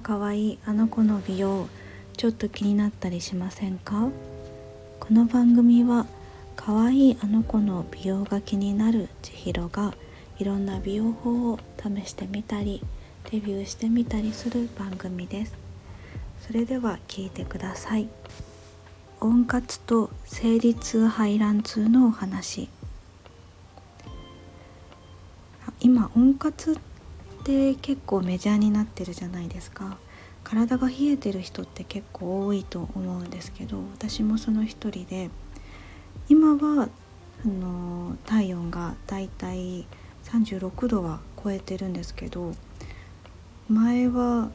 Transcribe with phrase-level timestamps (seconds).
[0.00, 1.68] か可愛いあの子の美容
[2.16, 4.08] ちょっと気になったりしませんか？
[4.98, 6.06] この番組は
[6.56, 9.94] 可愛いあの子の美容が気になる千尋が
[10.38, 12.82] いろんな美容法を試してみたり
[13.30, 15.54] レビューしてみたりする番組です。
[16.40, 18.08] それでは聞いてください。
[19.20, 22.68] 温活と生理痛排卵痛のお話。
[25.80, 26.93] 今温活って
[27.44, 29.98] 結構メジャーになってるじゃないですか。
[30.44, 35.30] 体が冷えてる人って結構多いと思うんですけど私もその一人で
[36.28, 36.88] 今は
[37.44, 39.86] あの体温がだいたい
[40.24, 42.52] 36度は超えてるんですけど
[43.68, 44.50] 前は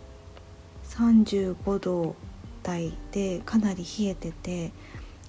[0.85, 2.15] 35度
[2.63, 4.71] 台でかなり冷えてて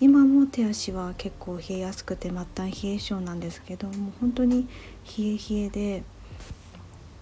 [0.00, 4.68] 今も手足は結構冷えやすくて末端冷え性なんですけどもう本当に
[5.18, 6.02] 冷え冷えで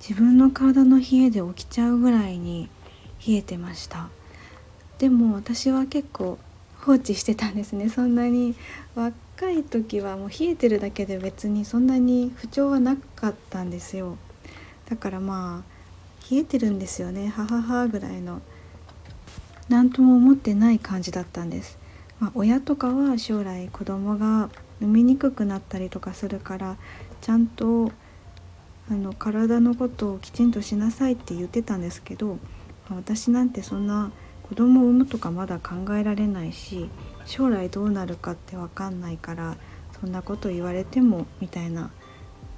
[0.00, 2.68] 自分の体の冷えで起きちゃうぐらいに
[3.27, 4.08] 冷えてました。
[4.98, 6.38] でも私は結構
[6.80, 7.88] 放置してたんですね。
[7.88, 8.55] そんなに
[8.94, 14.16] 若い時はもう冷えてるだけで別にそんなに不調はなかったんですよ。
[14.88, 15.78] だからまあ
[16.30, 17.28] 冷えてるんですよね。
[17.28, 18.40] 母はぐらいの。
[19.68, 21.78] 何とも思ってない感じだったんです。
[22.20, 26.77] まあ、親とかは将来子供が飲みにくくなったりとかするから
[27.20, 27.92] ちゃんと
[28.91, 32.39] あの体のことをきちんとしなさいって言ってたんですけど、
[32.91, 34.11] 私なんてそんな
[34.48, 36.89] 子供を産むとかまだ考えられないし
[37.27, 39.56] 将来どうなるかって分かんないから
[40.00, 41.91] そんなこと言われてもみたいな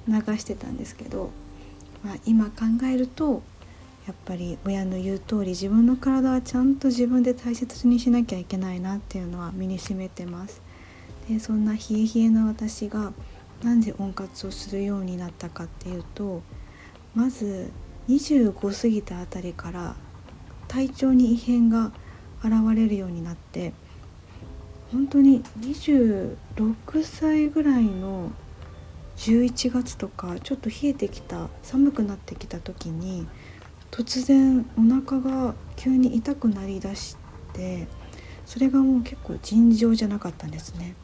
[0.06, 1.30] 流してたんですけど、
[2.04, 2.52] まあ、今考
[2.84, 3.42] えると
[4.06, 10.62] やっぱり親の言う通り自分の体はちゃんと自分で大切にしなきゃいけないなっていうのは身にしめてます。
[11.28, 13.12] でそんな冷え冷えの私が
[13.62, 16.42] なんで温活をするようになったかっていうと
[17.14, 17.70] まず
[18.08, 19.94] 25過ぎたあたりから
[20.68, 21.92] 体調に異変が
[22.42, 23.72] 現れるようになって
[24.92, 26.36] 本当に26
[27.04, 28.32] 歳ぐらいの
[29.16, 33.28] 11月とかちょっと冷えてきた寒くなってきた時に
[33.90, 37.16] 突然お腹が急に痛くなりだし
[37.52, 37.86] て
[38.46, 40.94] それがもう結構尋常じゃなかったんですね。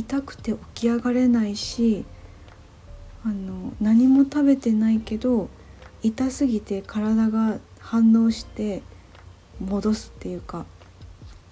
[0.00, 2.06] 痛くて起き上がれないし
[3.22, 5.50] あの何も食べてないけど
[6.02, 8.82] 痛すぎて体が反応して
[9.60, 10.64] 戻すっていうか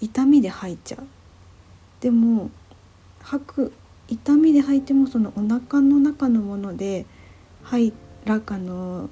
[0.01, 1.07] 痛みで吐いちゃう。
[2.01, 2.51] でも
[3.21, 3.73] 吐く
[4.09, 7.05] 痛みで吐いてもそのお腹の中のもので
[7.65, 7.93] 吐い
[8.25, 9.11] らかの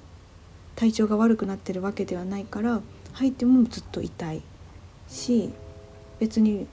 [0.77, 2.81] 体調が悪くなってるわけではないから
[3.13, 4.43] 吐いてもずっと痛い
[5.09, 5.51] し
[6.19, 6.67] 別に、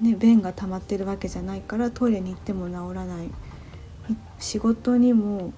[0.00, 3.30] ね、便が溜まってるわけじゃないからトイレに行っても治らない。
[4.38, 5.52] 仕事にも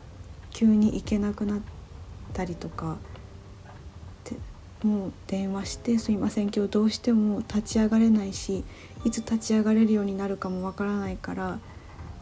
[0.50, 1.60] 急に行けなくなっ
[2.32, 2.96] たりとか
[4.82, 8.64] もう電話して「すいません今日どうしても立ち上がれないし
[9.04, 11.58] いつ立ち上がれるようになるかもわからないから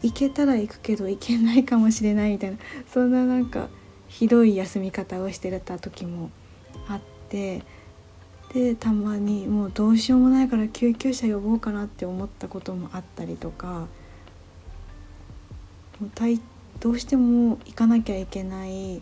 [0.01, 2.57] 行けたら行くけど行けないかもしれない」みたいな
[2.91, 3.69] そんななんか
[4.07, 6.31] ひどい休み方をしてた時も
[6.87, 7.61] あって
[8.53, 13.87] でたまにもうどうしようもないから救急車呼ぼうかなって思ったこともあったりとか
[15.99, 16.11] もう
[16.79, 19.01] どうしても行かなきゃいけない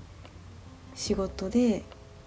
[0.96, 1.84] 仕事で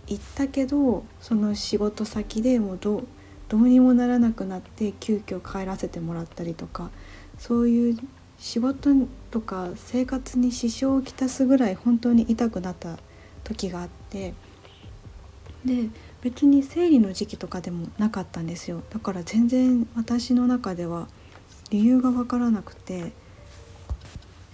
[0.07, 3.03] 行ったけどその仕事先でもうど
[3.49, 6.91] どうにもならなくなって急遽帰らせてもらったりとか
[7.39, 7.99] そういう
[8.39, 8.91] 仕事
[9.31, 12.99] とか生活に支障をきたすぐらい本当に痛くなった
[13.45, 14.35] 時があって
[15.65, 15.89] で
[16.23, 18.83] 別に生理の時期とかでもなかったんですよ。
[18.91, 21.09] だから全然私の中では
[21.71, 23.13] 理由が分からなくて。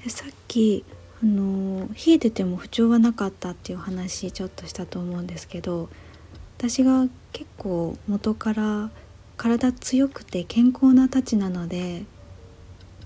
[0.05, 0.85] でさっき
[1.23, 5.89] あの冷えてても不調はなかったっていう話ちょっとしたと思うんですけど
[6.59, 8.91] 私が結構元から
[9.39, 12.05] 体強くて健康なたちなので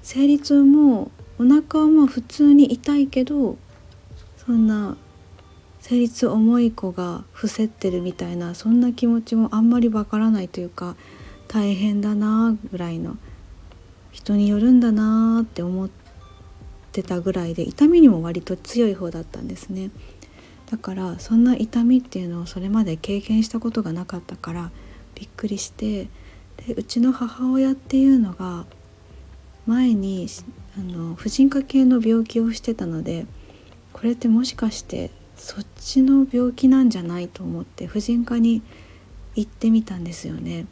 [0.03, 3.57] 生理痛もお腹はまあ普通に痛いけど
[4.45, 4.97] そんな
[5.81, 10.97] 生理痛重い子が伏せってるみたいなそんな気持ちもあんまりわからないというか
[11.47, 13.17] 大変だなぐらいの
[14.13, 15.91] 人によるんだなって思っ
[16.93, 19.91] てたぐらいで痛みにも割と強い方だったんですね。
[20.71, 24.71] だからそんな痛みっていうのをそれまで経験したことがなかったから
[25.15, 26.09] びっくりして
[26.67, 28.67] でうちの母親っていうのが
[29.67, 30.27] 前に
[30.77, 33.27] あの婦人科系の病気をしてたので
[33.95, 38.63] これってもしかしてそっちの病気なんじゃないと思って婦人科に
[39.35, 40.67] 行ってみたんですよね。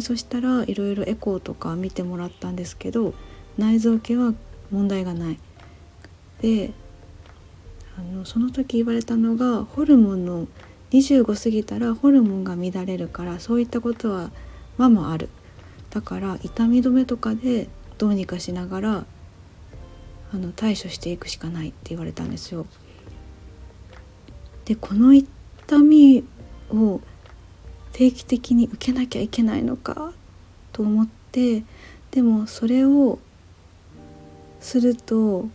[0.00, 3.12] そしたらいろいろエコーとか見てもらったんですけど
[3.58, 4.32] 内臓系は
[4.70, 5.38] 問題がない。
[6.40, 6.72] で
[7.96, 10.48] あのその時言われたのがホルモンの
[10.90, 14.30] 25過ぎたらホルモンが乱れるからそういったことは
[14.78, 15.28] ままある。
[15.90, 17.68] だから痛み止めとかで
[17.98, 19.06] どうにかしながら
[20.32, 22.66] あの対処していくしかないって言われたんですよ。
[24.64, 25.26] でこの痛
[25.78, 26.24] み
[26.70, 27.00] を
[27.92, 30.12] 定期的に受けなきゃいけないのか
[30.72, 31.64] と思って
[32.10, 33.18] でもそれを
[34.60, 35.48] すると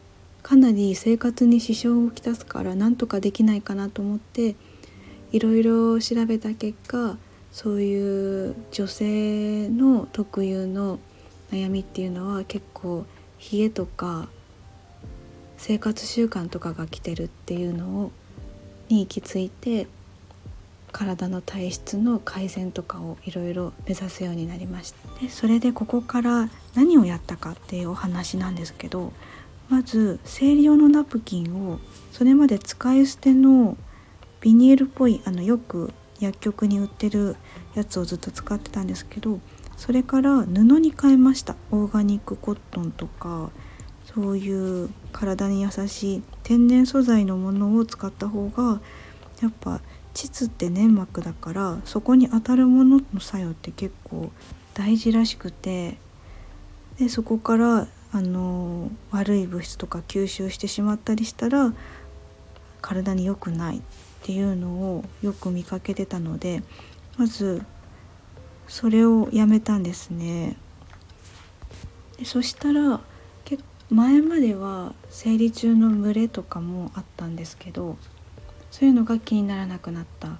[0.43, 4.55] かなり生活に支障をきたすからなんとかできないかなと思って
[5.31, 7.17] いろいろ調べた結果
[7.51, 10.99] そういう女性の特有の
[11.51, 13.05] 悩みっていうのは結構
[13.51, 14.29] 冷えとか
[15.57, 18.11] 生活習慣とかが来てるっていうのを
[18.89, 19.87] に行き着いて
[20.91, 25.19] 体の体質の改善とかをいろいろ目指すようになりました。
[25.21, 29.11] でそれでここから何をやったかっていうお話なんですけど
[29.69, 31.79] まず生理用のナプキンを
[32.11, 33.77] それまで使い捨ての
[34.41, 37.35] ビニールっぽいあのよく薬局に売ってる
[37.75, 39.39] やつをずっと使ってたんですけど
[39.75, 41.55] それから布に変えました。
[41.71, 43.51] オーガニックコットンとか
[44.13, 48.79] そういう体に優しい天然素材のものを使った方が
[49.41, 49.81] やっぱ
[50.13, 54.31] 膣って粘膜だからそこに当たるものの作用って結構
[54.73, 55.97] 大事らしくて
[56.99, 61.73] でそこからあの悪い物質とか吸収してしまったりしたら
[62.81, 63.81] 体に良くないっ
[64.23, 66.63] ていうのをよく見かけてたので
[67.17, 67.61] まず
[68.67, 70.57] それをやめたんですね。
[72.17, 73.01] でそしたら
[73.89, 77.97] 前までは生理中の群れとかもあったんですけど
[78.69, 80.39] そういうのが気にならなくなった。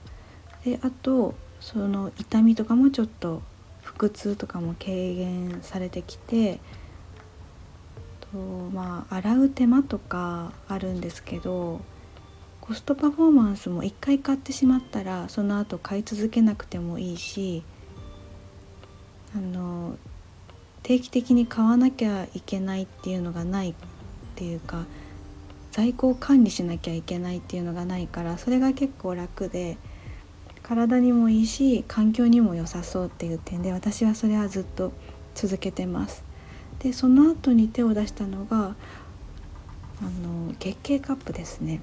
[0.66, 3.42] であとその痛みとかもちょっと
[3.84, 6.60] 腹痛とかも軽減されてきて
[8.32, 11.82] とまあ洗う手間とかあるんですけど
[12.62, 17.64] コストパフォーマンスも1回買ってしまったらその後買い続けなくてもいいし
[19.36, 19.98] あの
[20.88, 23.74] 定期的に買わなきゃいけないっていうのがないっ
[24.36, 24.86] ていうか
[25.72, 29.76] 在庫を管理しなきゃいけないっていうのがないからそれが結構楽で
[30.64, 34.94] 体にもいいし環境にも良さそうっていう点で私はそれはずっと
[35.36, 36.24] 続けてます。
[36.80, 41.82] でその後に手を出したのがあの月経カップですね。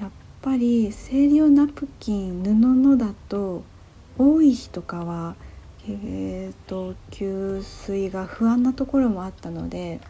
[0.00, 0.10] やっ
[0.42, 3.62] ぱり生理用ナプキン布のだと
[4.18, 5.36] 多い日とかは
[5.88, 10.00] えーと、給水が不安なところもあったので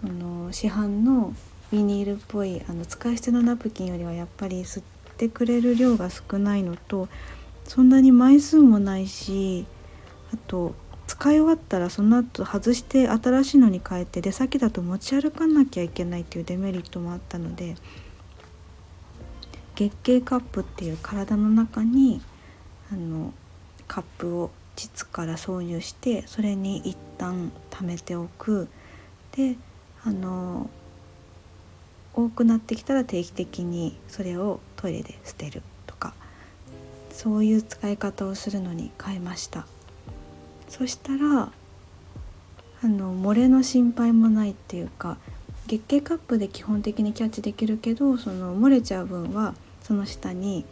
[0.00, 1.34] その市販の
[1.70, 4.84] ビニールっぽいあの使い捨てのナプキンよりはやっぱり吸っ
[5.18, 7.08] てくれる量が少ないのと
[7.64, 9.66] そんなに枚数もないし
[10.32, 10.74] あと
[11.06, 17.76] 使い終わったらその後外して新しいのに変えて出先だと持ち歩かなきゃいけないっていうデメリットもあったので
[19.74, 22.22] 月経カップっていう体の中に
[22.90, 23.32] あの
[23.88, 28.68] カップを膣から挿入してそれに一旦溜めておく。
[29.32, 29.56] で
[30.04, 30.70] あの
[32.14, 36.14] 多くなってきたら定期的にそれをトイレで捨てるとか
[37.10, 39.66] そういう使い方をするのに変えました。
[40.68, 41.52] そしたら
[42.82, 45.16] あの漏れの心配もないっていうか
[45.66, 50.64] 月経カップで基本的にキャッチできるけどその漏れちゃう分はその下に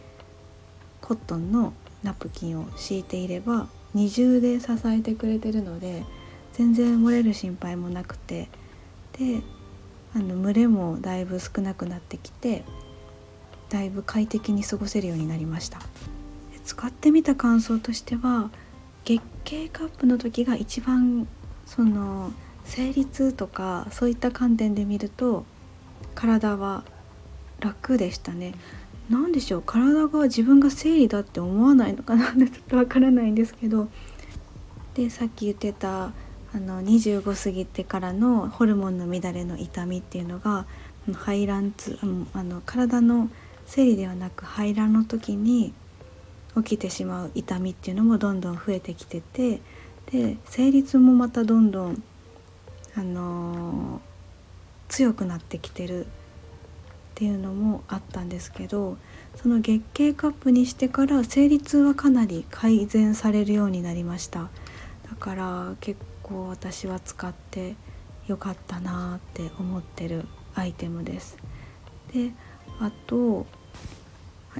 [1.00, 6.04] コットンのナプキンを敷いていれば二重で支えてくれてるので
[6.52, 8.49] 全然漏れる心配もなくて
[9.18, 9.42] で
[10.14, 12.64] あの群れもだいぶ少なくなってきて
[13.71, 15.80] だいぶ快適に過ごせるようになりました。
[16.64, 18.50] 使ってみた感想としては
[19.04, 21.26] 月経カップの時が一番
[21.66, 22.32] その
[22.64, 25.44] 生理痛とかそういった観点で見ると
[26.14, 26.85] 体は
[27.61, 28.54] 楽でしたね。
[29.12, 33.88] 何でしょう体が自分が生理だって思わないのかなってちょっとわからないんですけど。
[34.95, 36.12] でさっき言ってた
[36.54, 40.66] あの25過ぎてからのホルモンの乱れの痛みっていうのが
[41.14, 41.99] 排卵痛
[42.35, 43.31] あの体の
[43.66, 45.73] 生理ではなく排卵の時に
[46.57, 49.61] 起きてしまう痛みっていうのもどんどん増えてきてて
[50.11, 52.02] で生理痛もまたどんどん、
[52.97, 54.00] あのー、
[54.90, 56.07] 強くなってきてる
[57.23, 58.97] っていうのもあったんですけど
[59.37, 64.50] その月経カップにしてから生理痛はかなり改善されるようになりました。
[65.09, 67.76] だから結構私は使って
[68.26, 70.25] よかったなって思ってる
[70.57, 71.37] アイテムです。
[72.12, 72.33] で
[72.81, 73.47] あと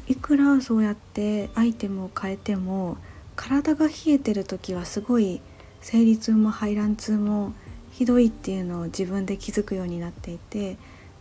[0.07, 2.97] いくらそうやってアイテムを変えても
[3.35, 5.41] 体が冷えてる時はすごい
[5.81, 7.55] 生理痛も排卵痛も
[7.91, 10.77] ひどいっていうのを自分で気づくようになっていて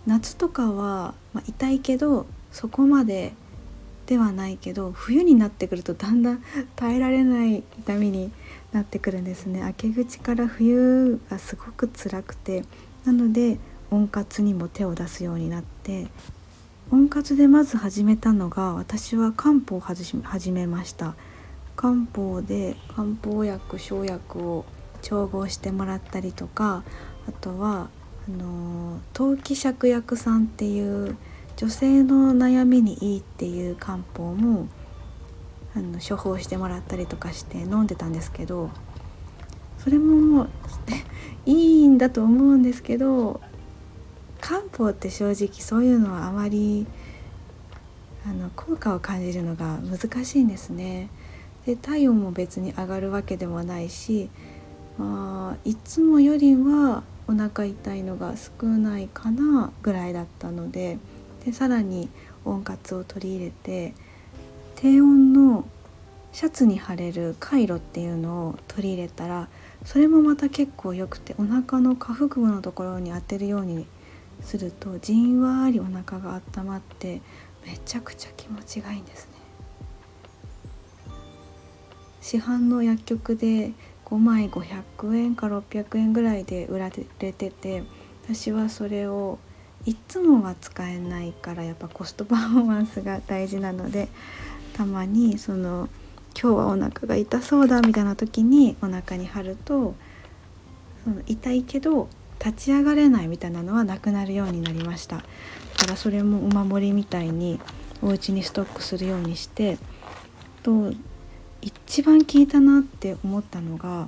[0.07, 3.33] 夏とかは、まあ、痛いけどそこまで
[4.07, 6.43] ではないけど冬になってくるとだんだん
[6.75, 8.31] 耐えられない痛みに
[8.73, 9.61] なってくるんですね。
[9.61, 12.65] 明け口から冬がすごく辛くて
[13.05, 16.07] なので温活にも手を出すようになって
[16.91, 21.15] 温活でまず始めたのが私は漢方を始めました。
[21.75, 24.65] 漢方で漢方薬生薬を
[25.01, 26.83] 調合してもらったりとか
[27.27, 27.89] あとは
[28.37, 31.17] の陶器芍薬さんっていう
[31.57, 34.67] 女性の悩みにいいっていう漢方も
[35.75, 38.71] あの処方してもらったりとかして飲んでたんですけど
[39.77, 40.49] それももう
[41.45, 43.41] いいんだと思うんですけど
[44.39, 46.87] 漢方って正直そういうのはあまり
[48.25, 51.09] あの効果を感じるのが難しいんですね。
[51.65, 54.29] で体温も別に上がるわけでもないし、
[54.97, 60.97] まあ、いつもよりはお腹痛いのが少ないかなぐらいだったので
[61.45, 62.09] でさらに
[62.43, 63.93] 温活を取り入れて
[64.75, 65.65] 低温の
[66.33, 69.47] シャツに貼れるカイロっていうのを取り入れたら
[69.85, 73.87] それもまた結構よくてお腹の下腹部のところに当てるように
[74.41, 77.21] するとじんわりお腹が温まって
[77.65, 79.31] めちゃくちゃ気持ちがいいんですね。
[82.21, 83.71] 市販の薬局で
[84.11, 87.83] 5枚500円か600円ぐらいで売られてて
[88.23, 89.39] 私はそれを
[89.85, 94.09] いつもは使えないからやっぱコストパフォーマンスが大事なので
[94.73, 95.89] たまにその
[96.39, 99.95] 今日はお腹が痛そうだみたいな時にお腹に貼ると
[101.03, 102.09] その痛いけど
[102.43, 105.17] 立ち上がれないみたいなのはなくなるようになりました。
[105.17, 105.23] だ
[105.77, 107.59] からそれもお守りみたいに
[108.01, 109.77] お家にストックするようにして
[110.63, 110.91] と
[111.91, 114.07] 一番効いたなって思ったのが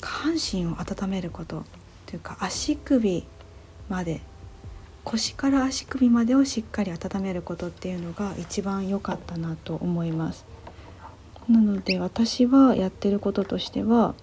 [0.00, 1.62] 下半身を温めること
[2.06, 3.24] というか足首
[3.88, 4.20] まで
[5.04, 10.46] 腰から足首までをしっかり温めることっていうのが一番良かったなと思います。
[11.48, 14.16] なので私はやってることとしては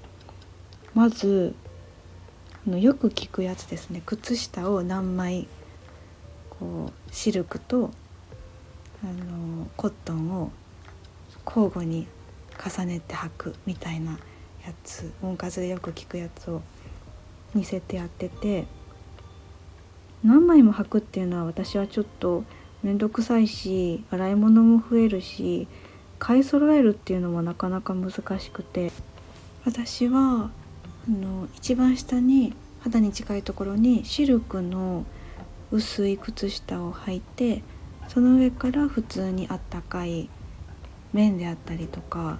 [0.94, 1.56] まず
[2.68, 4.04] のよく聞くやつですね。
[4.06, 5.48] 靴下を何枚
[6.50, 7.92] こうシルクと
[9.06, 10.52] あのコットンを
[11.46, 12.08] 交互に
[12.64, 14.12] 重ねて履くみたいな
[14.66, 16.62] やつ温活でよく聞くやつを
[17.54, 18.66] 似せてやってて
[20.24, 22.44] 何枚も履くっていうのは私はちょっと
[22.84, 25.68] 面倒くさいし洗い物も増えるし
[26.20, 28.92] 買い揃えるっていうのもなかなか難しくて
[29.66, 30.52] 私は
[31.08, 35.06] あの一番下に肌に近いところにシルクの
[35.72, 37.64] 薄い靴下を履いて
[38.08, 40.30] その上から普通にあったかい
[41.14, 42.40] 綿であったりとか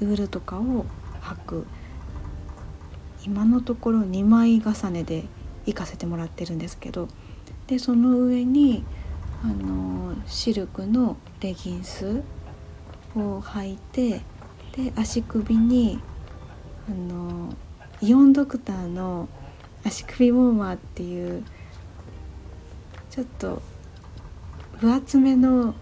[0.00, 0.86] ウールとかを
[1.20, 1.66] 履く。
[3.26, 5.24] 今のところ2枚重ねで
[5.66, 7.08] 行かせてもらってるんですけど
[7.66, 8.84] でその上に
[9.42, 12.22] あのシルクのレギンス
[13.14, 14.22] を履いて
[14.76, 16.00] で足首に
[16.88, 17.54] あの
[18.00, 19.28] イオンドクターの
[19.84, 21.44] 足首ウォーマーっていう
[23.10, 23.62] ちょっと
[24.80, 25.74] 分厚めの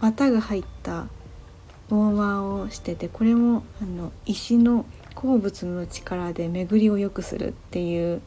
[0.00, 1.06] 綿が入った
[1.90, 8.20] ウォーマーをしててこれもあの石の鉱物の力で巡りを良くするっていう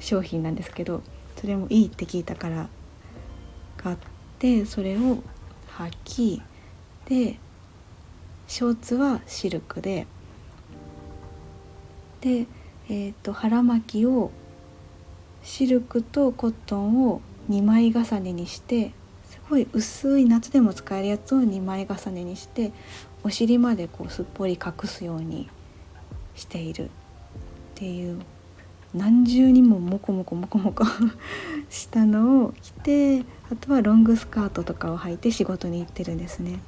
[0.00, 1.02] 商品なんですけど
[1.40, 2.68] それもいいって聞いたから
[3.76, 3.96] 買っ
[4.38, 5.22] てそれを
[5.78, 6.42] 履き
[7.06, 7.38] で
[8.46, 10.06] ショーツはシルクで。
[12.20, 12.46] で、
[12.88, 14.30] えーと、腹巻きを
[15.42, 18.92] シルクとコットンを2枚重ねにして
[19.52, 22.72] ごい薄い夏でも使えるやつを2枚重ねにして
[23.22, 25.50] お尻までこうすっぽり隠すように
[26.34, 26.88] しているっ
[27.74, 28.18] ていう
[28.94, 30.84] 何重にもモコモコモコモコ
[31.68, 36.58] したのを着てあとはロングスカートとかを履いて仕事に行ってるんですね。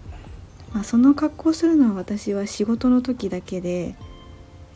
[0.75, 3.95] まあ、その格好するのは私は仕事の時だけで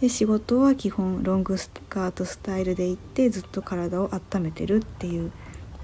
[0.01, 5.33] で仕事は基本ロングスカートスタイルで行ってずっと体を温めてるっていう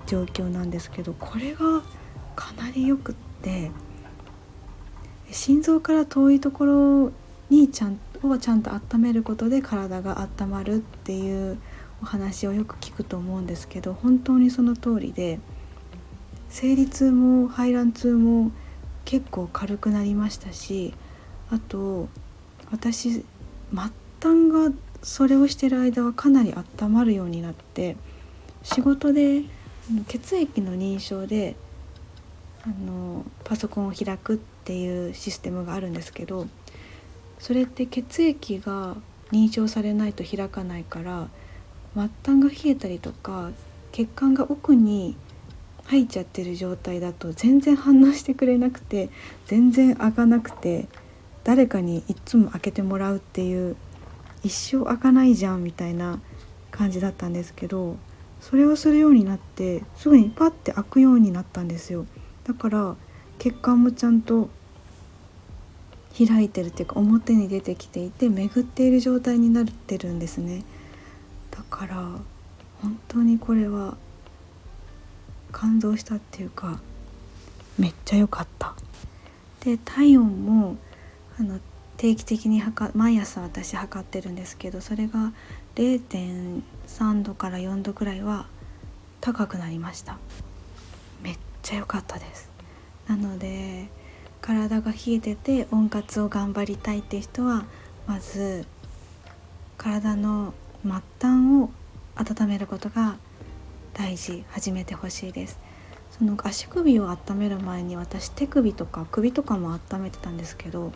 [0.06, 1.82] 状況なんですけどこれが
[2.34, 3.70] かなりよくって
[5.30, 7.12] 心臓から遠いところ
[7.50, 11.58] にちゃんをちゃんと温めることで体が温まるっていう
[12.02, 15.40] お話をよく聞くと思うんですけど本当にその通りで
[16.48, 18.52] 生理痛も排卵痛も
[19.04, 20.94] 結構軽くなりましたし
[21.50, 22.08] あと
[22.70, 23.24] 私末
[23.72, 24.72] 端が
[25.02, 27.96] それをしてる間はかなり温まるようになって
[28.62, 29.42] 仕事で
[30.08, 31.56] 血液の認証で
[32.66, 36.46] あのパソコンを開くっていうシステムがあるんですけど
[37.38, 38.96] それって血液が
[39.32, 41.28] 認証されないと開かないから
[41.94, 43.50] 末端が冷えたりとか
[43.92, 45.16] 血管が奥に
[45.84, 49.10] 吐いちゃってる状態だと全然反応してくれなくて
[49.46, 50.88] 全然開かなくて
[51.44, 53.76] 誰かにいっつも開けてもらうっていう
[54.42, 56.20] 一生開かないじゃんみたいな
[56.70, 57.96] 感じだったんですけど
[58.40, 62.06] それをするようになってすぐにパッて開くようになったんですよ。
[62.44, 62.96] だから
[63.38, 64.48] 血管もちゃんと
[66.16, 70.64] 開いてるっていうか表に出てきていて巡っている状態になってるんですね。
[71.50, 71.96] だから
[72.82, 73.96] 本当にこれは
[75.50, 76.80] 感動したっていうか
[77.78, 78.74] めっちゃ良かった。
[79.60, 80.76] で体温も
[81.38, 81.58] あの
[81.96, 85.32] 定期的に測毎朝私測ってるんですけどそれが
[85.74, 88.46] 0.3度から4度くらいは
[89.20, 90.18] 高くなりました。
[91.64, 92.50] ちゃ良かったです。
[93.08, 93.88] なので
[94.40, 97.64] 体が冷えてて温活を頑張りたいって人は
[98.06, 98.66] まず
[99.78, 100.52] 体の
[100.82, 101.70] 末端を
[102.16, 103.16] 温めることが
[103.94, 104.44] 大事。
[104.50, 105.58] 始めてほしいです。
[106.10, 110.92] その足首を温める前に私手首とか首とかも温めてたんですけど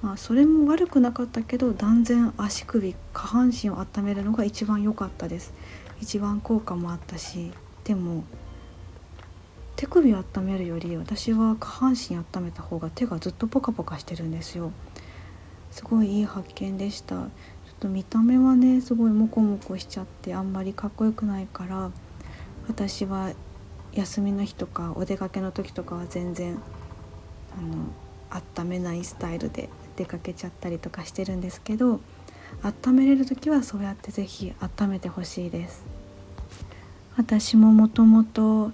[0.00, 5.52] まあそれも悪くなかったけど断然足首下半身を温めるのが一番良かったです。
[6.00, 7.50] 一番効果もあったし
[7.84, 8.24] でも
[9.80, 14.72] 手首を温めるより私は下半身温めた方が手がずっとポカポカしてるんですよ。
[15.70, 17.14] すごいいい発見でした。
[17.14, 17.28] ちょっ
[17.80, 21.90] と見た目はねすごいモコモコしちゃってあんまりかっこよくないから
[22.68, 23.32] 私は
[23.94, 26.58] 休みの日とかお出かけの時とかは全然
[27.56, 27.86] あの
[28.62, 32.00] 温めないスタイルで出かけちゃったりとかしてるんですけど
[32.62, 35.82] 温めれる時はそうやって是非温めてほしいです。
[37.16, 38.72] 私ももともと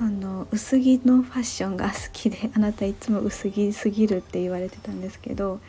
[0.00, 5.60] あの薄着のファッションが好きであなたいつも薄着すぎるって言われてたんですけど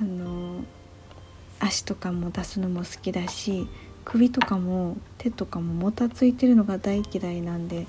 [0.00, 0.64] あの
[1.60, 3.68] 足とかも出すのも好きだし
[4.04, 7.86] 首とかも手とかももたついてるのが大嫌いなんで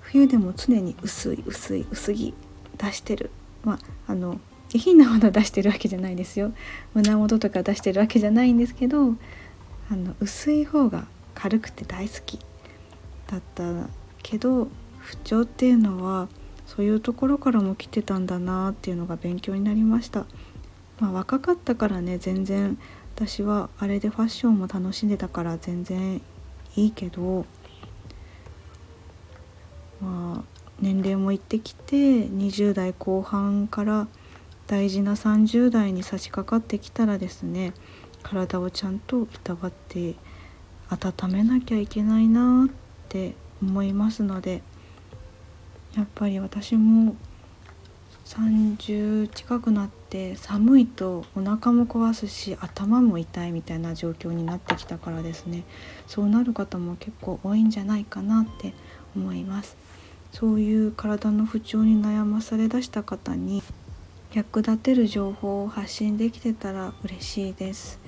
[0.00, 2.34] 冬でも常に薄い薄い薄着
[2.76, 3.30] 出してる。
[3.62, 6.52] まああの下品なもの出してるわけじゃないですよ。
[6.92, 9.14] 胸元とか出してるわけじゃないんですけど
[9.90, 12.38] あの薄い方が軽くて大好き
[13.28, 13.88] だった
[14.22, 14.68] けど
[15.04, 16.28] 不調っていうのは
[16.66, 20.26] そういうところからも来てたんだなっていうのが勉強になりました。
[20.98, 22.78] まあ、若かったからね全然
[23.14, 26.22] 私はあれでファッションも楽しんでたから全然
[26.76, 27.44] いいけど
[30.00, 30.44] まあ
[30.80, 34.08] 年齢もいってきて20代後半から
[34.66, 37.74] 大事な30代に差し掛かってきたらですね
[38.22, 40.14] 体をちゃんといたわって
[40.88, 42.74] 温めなきゃいけないなっ
[43.08, 44.62] て思いますので
[45.96, 47.14] やっぱり私も
[48.24, 55.64] 30近くなって寒いとお腹も壊すし頭も痛いみたいな状況になってきたからですね。
[56.06, 58.72] そうなる方も結構多いんじゃないかなって
[59.14, 59.76] 思います。
[60.32, 63.62] そういう体の不調に悩まされだした方に
[64.32, 68.00] 役立てる情報を発信できてたら嬉しいです。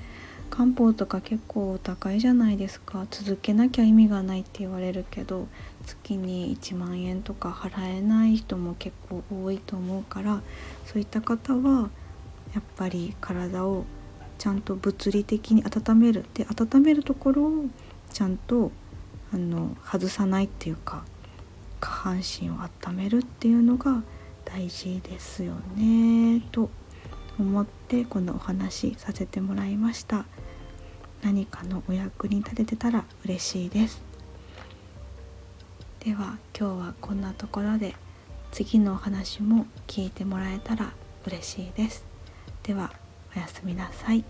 [0.50, 3.06] 漢方とか結構高いじゃないですか。
[3.10, 5.48] 続けなきゃ意味がないって言われるけど
[5.84, 10.42] 月に1万円とか払えない人も結構多いと思うから
[10.86, 11.90] そういった方は
[12.54, 13.84] やっぱり体を
[14.38, 16.24] ちゃんと物理的に温める。
[16.34, 17.64] で温めるところを
[18.12, 18.70] ちゃんと
[19.32, 21.04] あの外さないっていうか
[21.80, 22.54] 下半身を
[22.88, 24.02] 温めるっていうのが
[24.44, 26.70] 大事ですよねと。
[27.38, 30.24] 思ってこのお話させてもらいました。
[31.22, 34.02] 何かのお役に立ててたら嬉しいです。
[36.00, 37.94] では今日はこんなところで
[38.52, 40.92] 次のお話も聞いてもらえたら
[41.26, 42.04] 嬉しいです。
[42.62, 42.92] では
[43.34, 44.24] おやすみなさい。